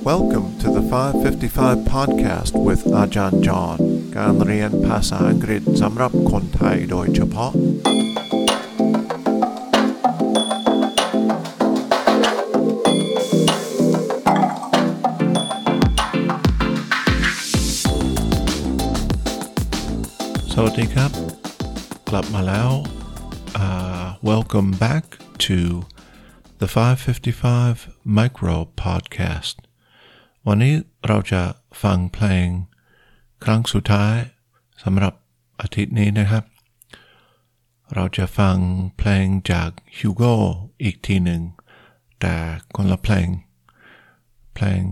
[0.00, 3.78] Welcome to the 555 podcast with Ajahn John
[4.16, 7.52] การเรียนภาษาอังกฤษสำหรับคนไทยโดยเฉพาะ
[20.52, 21.10] สวัสดีครับ
[22.10, 22.70] กลับมาแล้ว
[23.62, 25.04] uh, welcome back
[25.46, 25.58] to
[26.60, 27.88] the 555
[28.18, 29.56] Micro Podcast
[30.47, 30.73] วันนี้
[31.07, 31.43] เราจะ
[31.83, 32.47] ฟังเพลง
[33.43, 34.15] ครั้งสุดท้าย
[34.83, 35.13] สำหรับ
[35.61, 36.43] อาทิตย์นี้นะครับ
[37.93, 38.57] เราจะฟัง
[38.97, 40.23] เพลงจากฮิวโก
[40.83, 41.41] อีกทีหนึ่ง
[42.19, 42.35] แต่
[42.75, 43.27] คนละเพลง
[44.53, 44.83] เพลง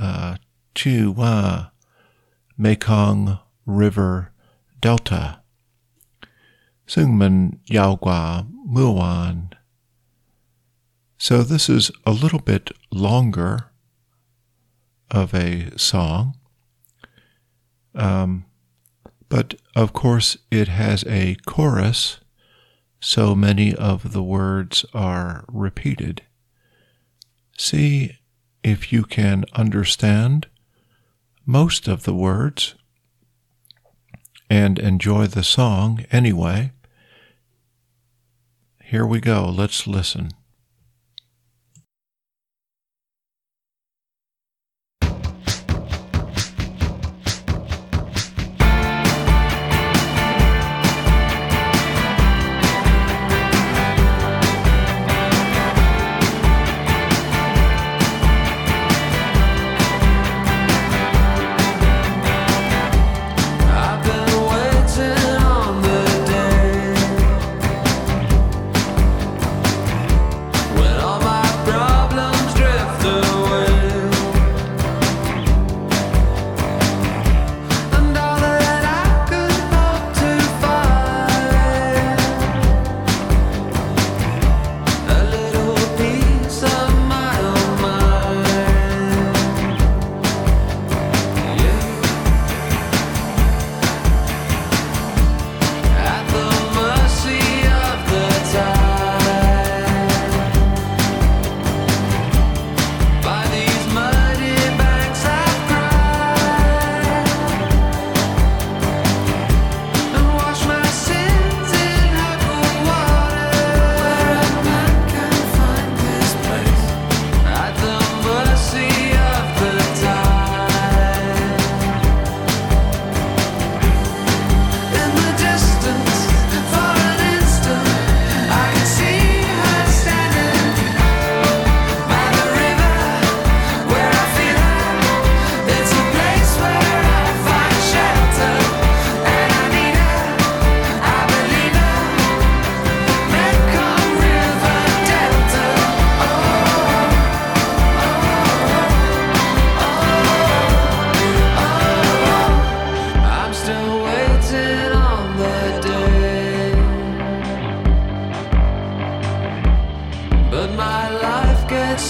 [0.00, 0.28] อ่อ
[0.80, 1.34] ชื่อว่า
[2.64, 3.20] Mekong
[3.80, 4.14] River
[4.84, 5.24] Delta
[6.94, 7.34] ซึ่งมัน
[7.76, 8.22] ยาวกว่า
[8.70, 9.34] เมื่อวาน
[11.26, 12.64] So this is a little bit
[13.06, 13.52] longer
[15.10, 16.36] of a song.
[17.94, 18.44] Um,
[19.28, 22.20] but of course, it has a chorus,
[23.00, 26.22] so many of the words are repeated.
[27.56, 28.18] See
[28.62, 30.48] if you can understand
[31.44, 32.74] most of the words
[34.50, 36.72] and enjoy the song anyway.
[38.82, 39.48] Here we go.
[39.48, 40.30] Let's listen.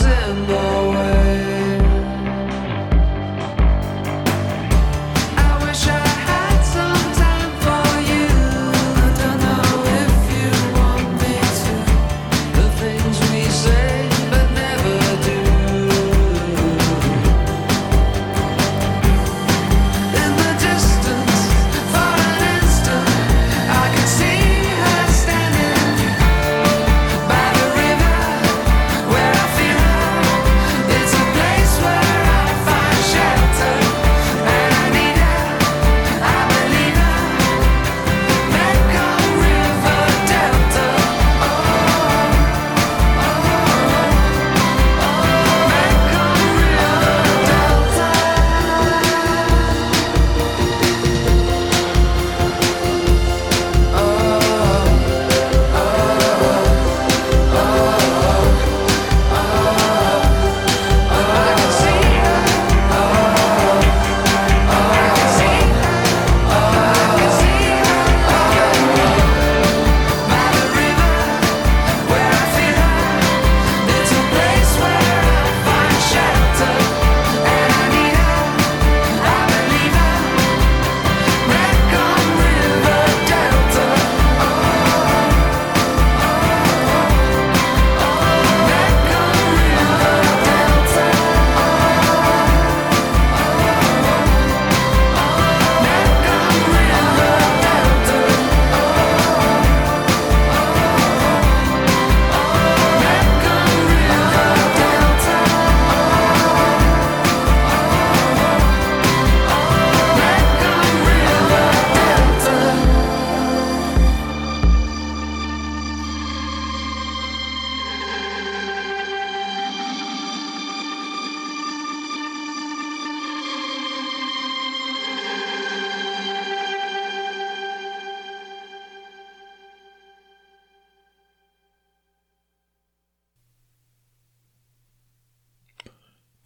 [0.06, 0.65] In the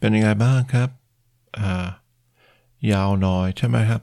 [0.00, 0.90] ป็นยังไงบ้างครับ
[1.58, 1.86] อ่า
[2.92, 4.02] ยาวหน่อยใช่ไหมครับ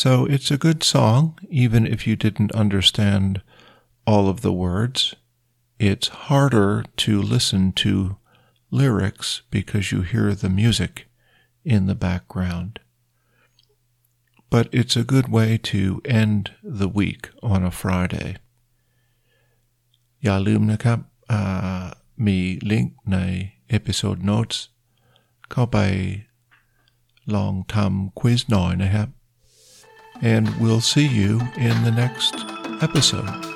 [0.00, 1.22] so it's a good song
[1.62, 3.30] even if you didn't understand
[4.10, 5.00] all of the words
[5.88, 6.72] it's harder
[7.04, 7.92] to listen to
[8.80, 10.94] lyrics because you hear the music
[11.74, 12.72] in the background
[14.50, 15.80] but it's a good way to
[16.22, 16.42] end
[16.80, 17.22] the week
[17.52, 18.30] on a Friday
[20.24, 20.98] อย่าลืมนะครับ
[21.32, 21.84] อ่า
[22.26, 22.38] มี
[22.70, 23.18] ลิงก์ใน
[23.78, 24.58] episode notes
[25.50, 25.78] เข้าไป
[27.34, 29.08] ลองทำ quiz หน่อยนะครับ
[30.32, 31.32] and we'll see you
[31.68, 32.34] in the next
[32.86, 33.51] episode